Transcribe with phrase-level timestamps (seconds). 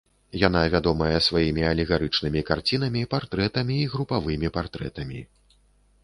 [0.43, 5.21] Яна вядомая сваімі алегарычнымі карцінамі, партрэтамі і групавымі партрэтамі.